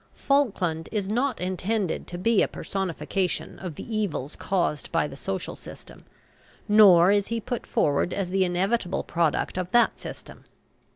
Falkland 0.15 0.89
is 0.91 1.07
not 1.07 1.39
intended 1.39 2.07
to 2.07 2.17
be 2.17 2.41
a 2.41 2.47
personification 2.47 3.59
of 3.59 3.75
the 3.75 3.95
evils 3.95 4.35
caused 4.35 4.91
by 4.91 5.05
the 5.07 5.15
social 5.15 5.55
system, 5.55 6.05
nor 6.67 7.11
is 7.11 7.27
he 7.27 7.39
put 7.39 7.67
forward 7.67 8.11
as 8.11 8.31
the 8.31 8.43
inevitable 8.43 9.03
product 9.03 9.59
of 9.59 9.69
that 9.69 9.99
system. 9.99 10.43